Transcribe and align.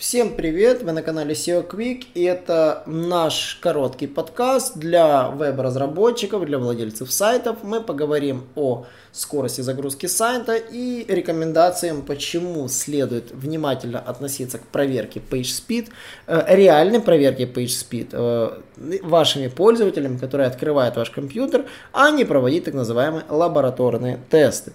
Всем 0.00 0.34
привет! 0.34 0.82
Вы 0.82 0.92
на 0.92 1.02
канале 1.02 1.34
SEO 1.34 1.68
Quick 1.68 2.06
и 2.14 2.22
это 2.22 2.82
наш 2.86 3.58
короткий 3.60 4.06
подкаст 4.06 4.78
для 4.78 5.28
веб-разработчиков, 5.28 6.46
для 6.46 6.56
владельцев 6.56 7.12
сайтов. 7.12 7.58
Мы 7.62 7.82
поговорим 7.82 8.44
о 8.54 8.86
скорости 9.12 9.60
загрузки 9.60 10.06
сайта 10.06 10.56
и 10.56 11.04
рекомендациям, 11.06 12.00
почему 12.00 12.66
следует 12.68 13.30
внимательно 13.30 13.98
относиться 13.98 14.56
к 14.56 14.62
проверке 14.68 15.20
PageSpeed, 15.20 15.90
э, 16.28 16.44
реальной 16.48 17.00
проверке 17.00 17.44
PageSpeed 17.44 18.08
э, 18.12 19.00
вашими 19.02 19.48
пользователями, 19.48 20.16
которые 20.16 20.46
открывают 20.46 20.96
ваш 20.96 21.10
компьютер, 21.10 21.66
а 21.92 22.10
не 22.10 22.24
проводить 22.24 22.64
так 22.64 22.72
называемые 22.72 23.24
лабораторные 23.28 24.18
тесты. 24.30 24.72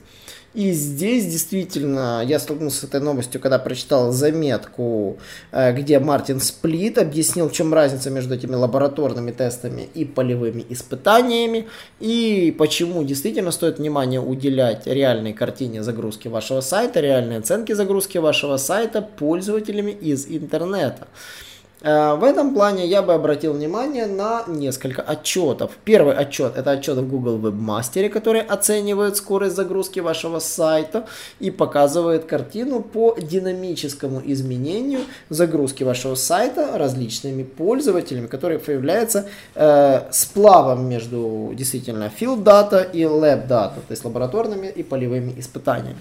И 0.56 0.72
здесь 0.72 1.26
действительно 1.26 2.24
я 2.26 2.40
столкнулся 2.40 2.80
с 2.80 2.84
этой 2.86 3.02
новостью, 3.02 3.42
когда 3.42 3.60
прочитал 3.60 4.14
заметку, 4.14 5.18
э, 5.52 5.74
где 5.74 6.00
Мартин 6.00 6.40
Сплит 6.40 6.98
объяснил, 6.98 7.50
в 7.50 7.52
чем 7.52 7.74
разница 7.74 8.10
между 8.10 8.36
этими 8.36 8.56
лабораторными 8.56 9.32
тестами 9.32 9.90
и 9.94 10.06
полевыми 10.06 10.66
испытаниями, 10.70 11.68
и 12.00 12.56
почему 12.58 13.04
действительно 13.04 13.52
стоит 13.52 13.80
внимание 13.80 14.22
уделять 14.22 14.88
реальной 14.88 15.34
картине 15.34 15.84
загрузки 15.84 16.30
вашего 16.30 16.62
сайта, 16.62 17.02
реальной 17.02 17.40
оценке 17.40 17.76
загрузки 17.76 18.18
вашего 18.18 18.56
сайта 18.56 19.02
пользователями 19.02 19.92
из 19.92 20.26
интернета. 20.26 21.08
Э, 21.82 22.16
в 22.16 22.24
этом 22.24 22.54
плане 22.54 22.88
я 22.88 23.02
бы 23.02 23.14
обратил 23.14 23.54
внимание 23.54 24.06
на 24.06 24.44
несколько 24.48 25.02
отчетов. 25.02 25.72
Первый 25.84 26.16
отчет 26.16 26.54
это 26.56 26.72
отчет 26.72 26.98
в 26.98 27.08
Google 27.08 27.38
Webmaster, 27.38 28.10
который 28.10 28.42
оценивает 28.42 29.18
скорость 29.18 29.56
загрузки 29.56 30.00
вашего 30.00 30.40
сайта 30.40 31.06
и 31.40 31.52
показывает 31.52 32.26
картину 32.26 32.82
по 32.82 33.16
динамическому 33.20 34.22
изменению 34.26 35.02
загрузки 35.30 35.84
вашего 35.84 36.16
сайта 36.16 36.78
различными 36.78 37.44
пользователями, 37.44 38.28
который 38.28 38.60
является 38.68 39.28
э, 39.56 40.02
сплавом 40.12 40.88
между 40.90 41.52
действительно 41.54 42.12
field 42.20 42.44
data 42.44 42.90
и 42.90 43.02
lab 43.02 43.48
data, 43.48 43.76
то 43.76 43.92
есть 43.92 44.06
лабораторными 44.06 44.68
и 44.68 44.84
полевыми 44.84 45.34
испытаниями. 45.38 46.00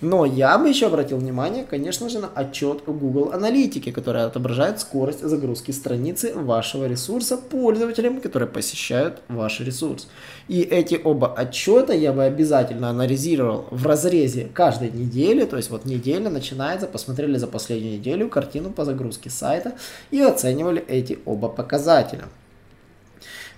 Но 0.00 0.24
я 0.26 0.58
бы 0.58 0.68
еще 0.68 0.86
обратил 0.86 1.18
внимание, 1.18 1.64
конечно 1.64 2.08
же, 2.08 2.18
на 2.18 2.28
отчет 2.34 2.82
Google 2.86 3.32
Аналитики, 3.32 3.90
который 3.90 4.24
отображает 4.24 4.80
скорость 4.80 5.22
загрузки 5.22 5.70
страницы 5.70 6.34
вашего 6.34 6.86
ресурса 6.86 7.36
пользователям, 7.36 8.20
которые 8.20 8.48
посещают 8.48 9.22
ваш 9.28 9.60
ресурс. 9.60 10.08
И 10.48 10.60
эти 10.60 11.00
оба 11.02 11.32
отчета 11.32 11.92
я 11.92 12.12
бы 12.12 12.24
обязательно 12.24 12.90
анализировал 12.90 13.66
в 13.70 13.86
разрезе 13.86 14.48
каждой 14.52 14.90
недели, 14.90 15.44
то 15.44 15.56
есть 15.56 15.70
вот 15.70 15.84
неделя 15.84 16.28
начинается, 16.28 16.86
посмотрели 16.86 17.36
за 17.36 17.46
последнюю 17.46 17.98
неделю 17.98 18.28
картину 18.28 18.70
по 18.70 18.84
загрузке 18.84 19.30
сайта 19.30 19.74
и 20.10 20.20
оценивали 20.20 20.84
эти 20.86 21.18
оба 21.24 21.48
показателя. 21.48 22.24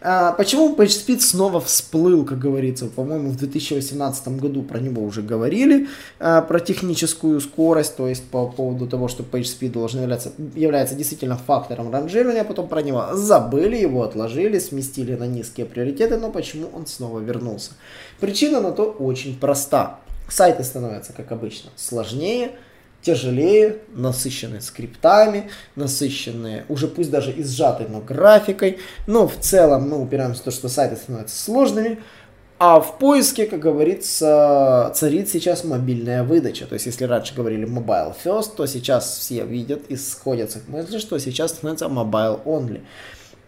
А, 0.08 0.30
почему 0.34 0.72
PageSpeed 0.76 1.18
снова 1.18 1.60
всплыл, 1.60 2.24
как 2.24 2.38
говорится, 2.38 2.86
по-моему, 2.86 3.30
в 3.30 3.36
2018 3.38 4.28
году 4.38 4.62
про 4.62 4.78
него 4.78 5.02
уже 5.02 5.20
говорили, 5.20 5.88
а, 6.20 6.42
про 6.42 6.60
техническую 6.60 7.40
скорость, 7.40 7.96
то 7.96 8.06
есть 8.06 8.22
по 8.22 8.46
поводу 8.46 8.86
того, 8.86 9.08
что 9.08 9.24
PageSpeed 9.24 9.70
должен 9.70 10.02
являться, 10.02 10.30
является 10.54 10.94
действительно 10.94 11.36
фактором 11.36 11.92
ранжирования, 11.92 12.44
потом 12.44 12.68
про 12.68 12.82
него 12.82 13.04
забыли, 13.14 13.74
его 13.74 14.04
отложили, 14.04 14.60
сместили 14.60 15.16
на 15.16 15.26
низкие 15.26 15.66
приоритеты, 15.66 16.18
но 16.18 16.30
почему 16.30 16.68
он 16.72 16.86
снова 16.86 17.18
вернулся? 17.18 17.72
Причина 18.20 18.60
на 18.60 18.70
то 18.70 18.84
очень 18.84 19.36
проста. 19.36 19.98
Сайты 20.28 20.62
становятся, 20.62 21.14
как 21.14 21.32
обычно, 21.32 21.70
сложнее, 21.74 22.52
тяжелее, 23.06 23.76
насыщенные 23.94 24.60
скриптами, 24.60 25.48
насыщенные, 25.76 26.64
уже 26.68 26.88
пусть 26.88 27.10
даже 27.10 27.30
и 27.30 27.44
сжатой, 27.44 27.86
но 27.88 28.00
графикой. 28.00 28.80
Но 29.06 29.28
в 29.28 29.36
целом 29.36 29.88
мы 29.88 30.02
упираемся 30.02 30.40
в 30.40 30.44
то, 30.44 30.50
что 30.50 30.68
сайты 30.68 30.96
становятся 30.96 31.40
сложными. 31.40 32.00
А 32.58 32.80
в 32.80 32.98
поиске, 32.98 33.46
как 33.46 33.60
говорится, 33.60 34.90
царит 34.96 35.28
сейчас 35.28 35.62
мобильная 35.62 36.24
выдача. 36.24 36.66
То 36.66 36.72
есть, 36.72 36.86
если 36.86 37.04
раньше 37.04 37.34
говорили 37.34 37.64
mobile 37.64 38.14
first, 38.24 38.56
то 38.56 38.66
сейчас 38.66 39.18
все 39.18 39.44
видят 39.44 39.82
и 39.88 39.96
сходятся 39.96 40.58
к 40.60 40.68
мысли, 40.68 40.98
что 40.98 41.18
сейчас 41.18 41.52
становится 41.52 41.84
mobile 41.84 42.42
only. 42.44 42.80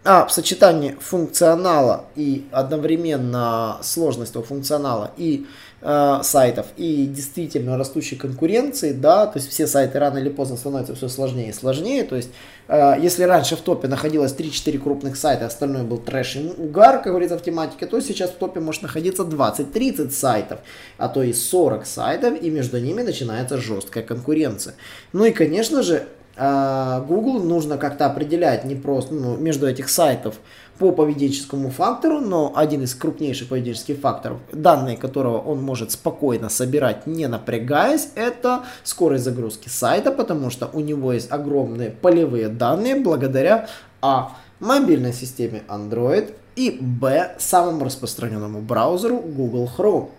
А 0.05 0.25
в 0.25 0.31
сочетании 0.31 0.95
функционала 1.01 2.05
и 2.15 2.47
одновременно 2.51 3.79
сложности 3.81 4.41
функционала 4.41 5.11
и 5.17 5.45
э, 5.81 6.19
сайтов 6.23 6.67
и 6.77 7.05
действительно 7.05 7.77
растущей 7.77 8.15
конкуренции, 8.15 8.93
да, 8.93 9.27
то 9.27 9.39
есть 9.39 9.49
все 9.49 9.67
сайты 9.67 9.99
рано 9.99 10.19
или 10.19 10.29
поздно 10.29 10.55
становятся 10.55 10.95
все 10.95 11.09
сложнее 11.09 11.49
и 11.49 11.53
сложнее, 11.53 12.05
то 12.05 12.15
есть 12.15 12.29
э, 12.69 12.93
если 13.01 13.23
раньше 13.23 13.57
в 13.57 13.59
топе 13.59 13.89
находилось 13.89 14.33
3-4 14.33 14.79
крупных 14.79 15.17
сайта, 15.17 15.47
остальное 15.47 15.83
был 15.83 15.97
трэш 15.97 16.37
и 16.37 16.53
угар, 16.57 16.99
как 16.99 17.07
говорится 17.07 17.37
в 17.37 17.43
тематике, 17.43 17.85
то 17.85 17.99
сейчас 17.99 18.29
в 18.29 18.35
топе 18.35 18.61
может 18.61 18.83
находиться 18.83 19.23
20-30 19.23 20.11
сайтов, 20.11 20.59
а 20.97 21.09
то 21.09 21.21
и 21.21 21.33
40 21.33 21.85
сайтов, 21.85 22.41
и 22.41 22.49
между 22.49 22.79
ними 22.79 23.01
начинается 23.01 23.57
жесткая 23.57 24.05
конкуренция. 24.05 24.75
Ну 25.11 25.25
и, 25.25 25.31
конечно 25.31 25.83
же, 25.83 26.07
Google 26.39 27.43
нужно 27.43 27.77
как-то 27.77 28.05
определять 28.05 28.63
не 28.63 28.75
просто 28.75 29.13
ну, 29.13 29.35
между 29.35 29.67
этих 29.67 29.89
сайтов 29.89 30.35
по 30.77 30.93
поведенческому 30.93 31.69
фактору, 31.69 32.21
но 32.21 32.53
один 32.55 32.83
из 32.83 32.95
крупнейших 32.95 33.49
поведенческих 33.49 33.99
факторов, 33.99 34.37
данные 34.53 34.95
которого 34.95 35.37
он 35.39 35.61
может 35.61 35.91
спокойно 35.91 36.47
собирать, 36.47 37.05
не 37.05 37.27
напрягаясь, 37.27 38.11
это 38.15 38.63
скорость 38.83 39.25
загрузки 39.25 39.67
сайта, 39.67 40.11
потому 40.11 40.49
что 40.49 40.69
у 40.71 40.79
него 40.79 41.11
есть 41.11 41.29
огромные 41.29 41.89
полевые 41.89 42.47
данные 42.47 42.95
благодаря 42.95 43.67
а. 44.01 44.31
мобильной 44.61 45.11
системе 45.11 45.63
Android 45.67 46.33
и 46.55 46.77
б. 46.79 47.35
самому 47.37 47.83
распространенному 47.83 48.61
браузеру 48.61 49.19
Google 49.19 49.69
Chrome. 49.77 50.09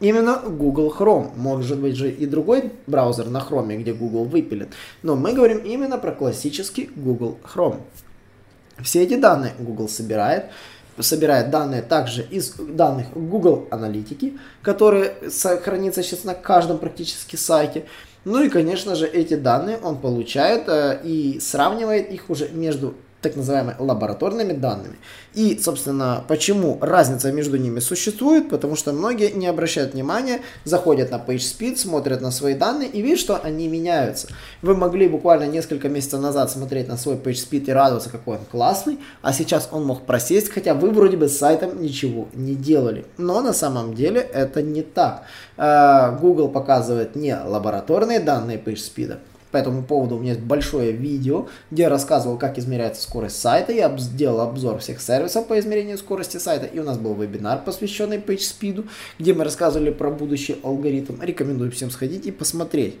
Именно 0.00 0.42
Google 0.46 0.94
Chrome. 0.96 1.32
Может 1.36 1.78
быть 1.78 1.96
же 1.96 2.10
и 2.10 2.26
другой 2.26 2.72
браузер 2.86 3.28
на 3.28 3.38
Chrome, 3.38 3.78
где 3.78 3.94
Google 3.94 4.24
выпилит. 4.24 4.68
Но 5.02 5.16
мы 5.16 5.32
говорим 5.32 5.58
именно 5.58 5.96
про 5.96 6.12
классический 6.12 6.90
Google 6.94 7.38
Chrome. 7.42 7.80
Все 8.82 9.02
эти 9.02 9.16
данные 9.16 9.54
Google 9.58 9.88
собирает, 9.88 10.46
собирает 10.98 11.50
данные 11.50 11.80
также 11.80 12.22
из 12.22 12.52
данных 12.52 13.06
Google 13.14 13.68
Аналитики, 13.70 14.38
которые 14.60 15.14
сохранятся 15.30 16.02
сейчас 16.02 16.24
на 16.24 16.34
каждом 16.34 16.78
практически 16.78 17.36
сайте. 17.36 17.86
Ну 18.26 18.42
и, 18.42 18.50
конечно 18.50 18.96
же, 18.96 19.06
эти 19.06 19.34
данные 19.34 19.78
он 19.78 19.98
получает 19.98 20.68
э, 20.68 21.00
и 21.04 21.38
сравнивает 21.40 22.10
их 22.10 22.28
уже 22.28 22.48
между 22.48 22.94
так 23.26 23.36
называемыми 23.36 23.76
лабораторными 23.78 24.52
данными. 24.52 24.96
И, 25.34 25.58
собственно, 25.58 26.24
почему 26.28 26.78
разница 26.80 27.32
между 27.32 27.56
ними 27.56 27.80
существует? 27.80 28.48
Потому 28.48 28.76
что 28.76 28.92
многие 28.92 29.32
не 29.32 29.46
обращают 29.46 29.94
внимания, 29.94 30.40
заходят 30.64 31.10
на 31.10 31.16
PageSpeed, 31.16 31.76
смотрят 31.76 32.20
на 32.20 32.30
свои 32.30 32.54
данные 32.54 32.88
и 32.88 33.02
видят, 33.02 33.20
что 33.20 33.36
они 33.36 33.68
меняются. 33.68 34.28
Вы 34.62 34.74
могли 34.76 35.08
буквально 35.08 35.44
несколько 35.44 35.88
месяцев 35.88 36.20
назад 36.20 36.50
смотреть 36.50 36.88
на 36.88 36.96
свой 36.96 37.16
PageSpeed 37.16 37.66
и 37.66 37.72
радоваться, 37.72 38.10
какой 38.10 38.38
он 38.38 38.44
классный, 38.50 38.98
а 39.22 39.32
сейчас 39.32 39.68
он 39.72 39.84
мог 39.84 40.06
просесть, 40.06 40.50
хотя 40.50 40.74
вы 40.74 40.90
вроде 40.90 41.16
бы 41.16 41.28
с 41.28 41.36
сайтом 41.36 41.82
ничего 41.82 42.28
не 42.32 42.54
делали. 42.54 43.04
Но 43.18 43.42
на 43.42 43.52
самом 43.52 43.94
деле 43.94 44.20
это 44.20 44.62
не 44.62 44.82
так. 44.82 45.24
Э, 45.56 46.16
Google 46.20 46.48
показывает 46.48 47.16
не 47.16 47.36
лабораторные 47.36 48.20
данные 48.20 48.58
PageSpeed, 48.58 49.18
по 49.50 49.56
этому 49.56 49.82
поводу 49.82 50.16
у 50.16 50.18
меня 50.18 50.32
есть 50.32 50.44
большое 50.44 50.92
видео, 50.92 51.46
где 51.70 51.84
я 51.84 51.88
рассказывал, 51.88 52.38
как 52.38 52.58
измеряется 52.58 53.02
скорость 53.02 53.40
сайта. 53.40 53.72
Я 53.72 53.96
сделал 53.98 54.40
обзор 54.40 54.78
всех 54.78 55.00
сервисов 55.00 55.46
по 55.46 55.58
измерению 55.58 55.98
скорости 55.98 56.36
сайта. 56.38 56.66
И 56.66 56.78
у 56.78 56.84
нас 56.84 56.98
был 56.98 57.14
вебинар, 57.14 57.62
посвященный 57.64 58.18
PageSpeed, 58.18 58.88
где 59.18 59.34
мы 59.34 59.44
рассказывали 59.44 59.90
про 59.90 60.10
будущий 60.10 60.58
алгоритм. 60.62 61.20
Рекомендую 61.20 61.70
всем 61.70 61.90
сходить 61.90 62.26
и 62.26 62.32
посмотреть. 62.32 62.96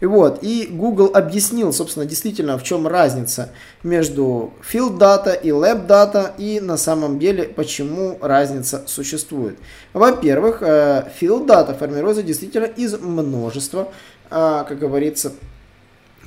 И 0.00 0.06
вот, 0.06 0.38
и 0.42 0.66
Google 0.70 1.10
объяснил, 1.12 1.72
собственно, 1.72 2.06
действительно, 2.06 2.56
в 2.56 2.62
чем 2.62 2.86
разница 2.86 3.50
между 3.82 4.52
field 4.62 4.98
data 4.98 5.38
и 5.38 5.50
lab 5.50 5.86
data, 5.86 6.32
и 6.38 6.58
на 6.58 6.78
самом 6.78 7.18
деле, 7.18 7.44
почему 7.44 8.18
разница 8.22 8.84
существует. 8.86 9.58
Во-первых, 9.92 10.62
э, 10.62 11.04
field 11.20 11.46
data 11.46 11.76
формируется 11.76 12.22
действительно 12.22 12.64
из 12.64 12.98
множества, 12.98 13.88
э, 14.30 14.64
как 14.66 14.78
говорится, 14.78 15.32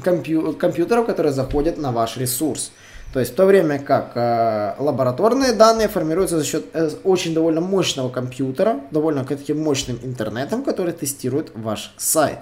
компью- 0.02 0.54
компьютеров, 0.54 1.06
которые 1.06 1.34
заходят 1.34 1.78
на 1.78 1.92
ваш 1.92 2.18
ресурс. 2.18 2.72
То 3.14 3.20
есть 3.20 3.34
в 3.34 3.36
то 3.36 3.46
время 3.46 3.78
как 3.78 4.14
э, 4.16 4.74
лабораторные 4.80 5.54
данные 5.54 5.88
формируются 5.88 6.40
за 6.40 6.46
счет 6.46 6.66
э, 6.74 6.90
очень 7.04 7.36
довольно 7.36 7.62
мощного 7.62 8.10
компьютера, 8.10 8.80
довольно 8.90 9.24
таким 9.24 9.62
мощным 9.62 10.00
интернетом, 10.02 10.64
который 10.64 10.94
тестирует 10.94 11.52
ваш 11.54 11.94
сайт. 11.98 12.40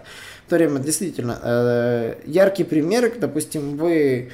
В 0.48 0.50
то 0.50 0.56
время 0.56 0.80
действительно 0.80 1.38
э, 1.44 2.16
яркий 2.26 2.64
пример, 2.64 3.12
допустим, 3.20 3.78
вы 3.78 4.32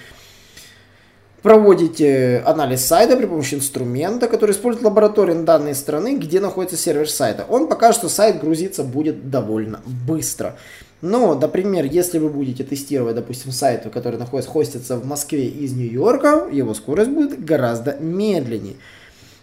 проводите 1.41 2.41
анализ 2.45 2.85
сайта 2.85 3.15
при 3.15 3.25
помощи 3.25 3.55
инструмента, 3.55 4.27
который 4.27 4.51
использует 4.51 4.85
лабораторные 4.85 5.43
данные 5.43 5.75
страны, 5.75 6.17
где 6.17 6.39
находится 6.39 6.77
сервер 6.77 7.09
сайта. 7.09 7.45
Он 7.49 7.67
покажет, 7.67 7.99
что 7.99 8.09
сайт 8.09 8.39
грузиться 8.39 8.83
будет 8.83 9.29
довольно 9.29 9.81
быстро. 10.07 10.55
Но, 11.01 11.35
например, 11.35 11.85
если 11.85 12.17
вы 12.17 12.29
будете 12.29 12.63
тестировать, 12.63 13.15
допустим, 13.15 13.51
сайт, 13.51 13.87
который 13.93 14.17
находится, 14.17 14.51
хостится 14.51 14.97
в 14.97 15.05
Москве 15.05 15.45
из 15.47 15.73
Нью-Йорка, 15.73 16.47
его 16.51 16.73
скорость 16.73 17.11
будет 17.11 17.45
гораздо 17.45 17.95
медленнее. 17.99 18.75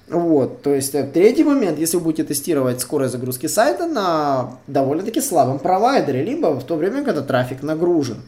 Вот, 0.09 0.61
то 0.63 0.75
есть 0.75 0.95
э, 0.95 1.05
третий 1.05 1.45
момент, 1.45 1.79
если 1.79 1.97
вы 1.97 2.03
будете 2.03 2.25
тестировать 2.25 2.81
скорость 2.81 3.13
загрузки 3.13 3.47
сайта 3.47 3.87
на 3.87 4.59
довольно-таки 4.67 5.23
слабом 5.23 5.59
провайдере, 5.59 6.23
либо 6.23 6.49
в 6.61 6.65
то 6.65 6.77
время, 6.77 7.05
когда 7.05 7.23
трафик 7.23 7.63
нагружен. 7.63 8.19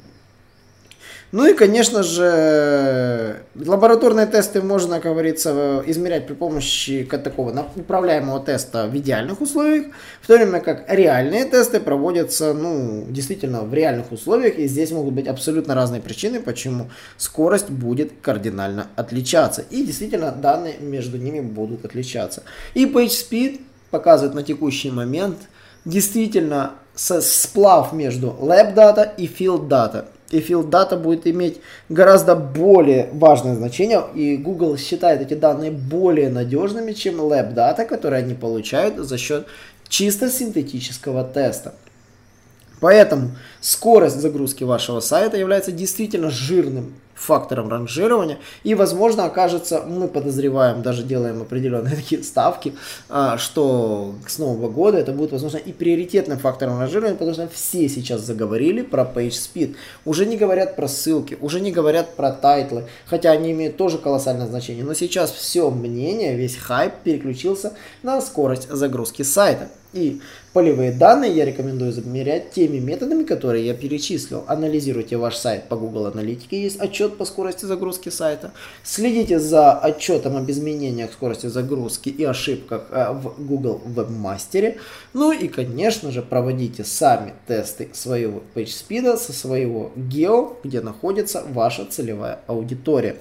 Ну 1.33 1.45
и, 1.45 1.55
конечно 1.55 2.05
же, 2.05 3.43
лабораторные 3.57 4.27
тесты 4.27 4.63
можно, 4.63 5.01
как 5.01 5.13
говорится, 5.13 5.83
измерять 5.85 6.27
при 6.27 6.35
помощи 6.35 7.05
такого 7.11 7.67
управляемого 7.75 8.41
теста 8.41 8.87
в 8.87 8.97
идеальных 8.97 9.41
условиях, 9.41 9.87
в 10.23 10.27
то 10.29 10.35
время 10.37 10.61
как 10.61 10.85
реальные 10.89 11.45
тесты 11.47 11.81
проводятся, 11.81 12.55
ну, 12.55 13.07
действительно 13.09 13.63
в 13.63 13.75
реальных 13.75 14.13
условиях, 14.13 14.57
и 14.57 14.69
здесь 14.69 14.93
могут 14.93 15.15
быть 15.15 15.27
абсолютно 15.27 15.75
разные 15.75 16.01
причины, 16.01 16.41
почему 16.41 16.91
скорость 17.17 17.71
будет 17.71 18.13
кардинально 18.23 18.87
отличаться. 18.95 19.65
И 19.69 19.85
действительно 19.85 20.31
данные 20.31 20.77
между 20.79 21.19
ними 21.19 21.41
будут 21.41 21.85
отличаться. 21.85 22.45
И 22.75 22.87
PageSpeed 22.87 23.61
показывает 23.91 24.35
на 24.35 24.45
текущий 24.45 24.93
момент 24.93 25.39
действительно 25.85 26.75
сплав 26.95 27.93
между 27.93 28.29
Lab 28.41 28.75
Data 28.75 29.11
и 29.17 29.27
Field 29.27 29.69
Data 29.69 30.07
и 30.31 30.39
field 30.41 30.71
data 30.71 30.97
будет 30.97 31.27
иметь 31.27 31.61
гораздо 31.89 32.35
более 32.35 33.09
важное 33.13 33.55
значение, 33.55 34.03
и 34.15 34.37
Google 34.37 34.77
считает 34.77 35.21
эти 35.21 35.35
данные 35.35 35.71
более 35.71 36.31
надежными, 36.31 36.93
чем 36.93 37.21
lab 37.21 37.55
data, 37.55 37.85
которые 37.85 38.25
они 38.25 38.35
получают 38.35 38.97
за 38.97 39.19
счет 39.19 39.47
чисто 39.89 40.31
синтетического 40.31 41.25
теста. 41.25 41.75
Поэтому 42.81 43.31
скорость 43.61 44.21
загрузки 44.21 44.65
вашего 44.65 45.01
сайта 45.01 45.37
является 45.37 45.73
действительно 45.73 46.31
жирным 46.31 46.95
фактором 47.17 47.69
ранжирования. 47.69 48.39
И, 48.63 48.75
возможно, 48.75 49.25
окажется, 49.25 49.83
мы 49.83 50.07
подозреваем, 50.07 50.83
даже 50.83 51.03
делаем 51.03 51.43
определенные 51.43 51.97
такие 51.97 52.23
ставки, 52.23 52.75
а, 53.09 53.39
что 53.39 54.15
с 54.29 54.39
Нового 54.39 54.69
года 54.69 54.99
это 54.99 55.13
будет, 55.13 55.33
возможно, 55.33 55.57
и 55.57 55.73
приоритетным 55.73 56.39
фактором 56.39 56.79
ранжирования, 56.79 57.17
потому 57.17 57.33
что 57.33 57.49
все 57.49 57.89
сейчас 57.89 58.21
заговорили 58.21 58.83
про 58.83 59.03
PageSpeed. 59.03 59.77
Уже 60.05 60.27
не 60.27 60.37
говорят 60.37 60.77
про 60.77 60.87
ссылки, 60.87 61.39
уже 61.41 61.61
не 61.61 61.73
говорят 61.73 62.15
про 62.15 62.31
title 62.31 62.69
ы, 62.69 62.85
хотя 63.07 63.31
они 63.31 63.53
имеют 63.53 63.77
тоже 63.77 63.99
колоссальное 63.99 64.47
значение. 64.47 64.85
Но 64.85 64.95
сейчас 64.95 65.33
все 65.33 65.71
мнение, 65.71 66.37
весь 66.37 66.57
хайп 66.57 66.93
переключился 67.03 67.73
на 68.03 68.21
скорость 68.21 68.69
загрузки 68.69 69.23
сайта. 69.23 69.69
И 69.97 70.21
полевые 70.53 70.93
данные 70.93 71.33
я 71.35 71.47
рекомендую 71.47 71.91
замерять 71.91 72.51
теми 72.51 72.79
методами, 72.79 73.25
которые 73.25 73.65
я 73.65 73.73
перечислил. 73.73 74.45
Анализируйте 74.47 75.17
ваш 75.17 75.37
сайт 75.37 75.69
по 75.71 75.77
Google 75.77 76.07
Аналитике, 76.07 76.63
есть 76.63 76.79
отчет 76.79 77.17
по 77.17 77.25
скорости 77.25 77.65
загрузки 77.65 78.11
сайта. 78.11 78.53
Следите 78.85 79.39
за 79.39 79.73
отчетом 79.73 80.37
об 80.37 80.51
изменениях 80.51 81.13
скорости 81.13 81.47
загрузки 81.47 82.11
и 82.11 82.25
ошибках 82.25 82.89
э, 82.91 83.13
в 83.13 83.43
Google 83.43 83.81
Webmaster. 83.87 84.79
Ну 85.15 85.33
и, 85.33 85.49
конечно 85.49 86.11
же, 86.11 86.21
проводите 86.21 86.85
сами 86.85 87.33
тесты 87.47 87.89
своего 87.95 88.43
PageSpeed 88.55 89.17
со 89.17 89.33
своего 89.33 89.93
гео, 89.97 90.59
где 90.63 90.83
находится 90.83 91.43
ваша 91.49 91.87
целевая 91.87 92.41
аудитория. 92.47 93.17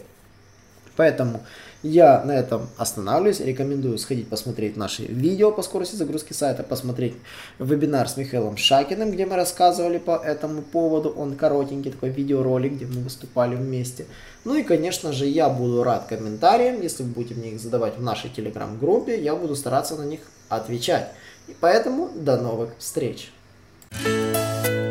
Поэтому 0.97 1.41
я 1.85 2.23
на 2.23 2.31
этом 2.31 2.67
останавливаюсь. 2.77 3.39
Рекомендую 3.39 3.97
сходить 3.97 4.27
посмотреть 4.27 4.75
наши 4.75 5.03
видео 5.03 5.51
по 5.51 5.61
скорости 5.61 5.95
загрузки 5.95 6.33
сайта, 6.33 6.63
посмотреть 6.63 7.15
вебинар 7.59 8.09
с 8.09 8.17
Михаилом 8.17 8.57
Шакиным, 8.57 9.11
где 9.11 9.25
мы 9.25 9.35
рассказывали 9.35 9.99
по 9.99 10.17
этому 10.17 10.61
поводу. 10.63 11.09
Он 11.09 11.35
коротенький 11.35 11.91
такой 11.91 12.09
видеоролик, 12.09 12.73
где 12.73 12.85
мы 12.85 13.01
выступали 13.01 13.55
вместе. 13.55 14.05
Ну 14.45 14.55
и, 14.55 14.63
конечно 14.63 15.13
же, 15.13 15.27
я 15.27 15.47
буду 15.49 15.83
рад 15.83 16.07
комментариям. 16.07 16.81
Если 16.81 17.03
вы 17.03 17.09
будете 17.09 17.35
мне 17.35 17.51
их 17.51 17.59
задавать 17.59 17.97
в 17.97 18.01
нашей 18.01 18.31
телеграм-группе, 18.31 19.21
я 19.21 19.35
буду 19.35 19.55
стараться 19.55 19.95
на 19.95 20.03
них 20.03 20.21
отвечать. 20.49 21.11
И 21.47 21.55
поэтому 21.59 22.09
до 22.15 22.37
новых 22.37 22.71
встреч! 22.79 23.31